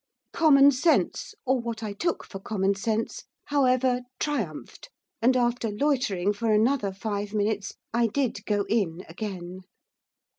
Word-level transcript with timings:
Common 0.33 0.71
sense, 0.71 1.35
or 1.45 1.59
what 1.59 1.83
I 1.83 1.93
took 1.93 2.23
for 2.25 2.39
common 2.39 2.73
sense, 2.73 3.25
however, 3.45 4.01
triumphed, 4.19 4.89
and, 5.21 5.37
after 5.37 5.69
loitering 5.69 6.33
for 6.33 6.51
another 6.51 6.91
five 6.91 7.35
minutes, 7.35 7.73
I 7.93 8.07
did 8.07 8.43
go 8.47 8.65
in 8.67 9.05
again. 9.07 9.59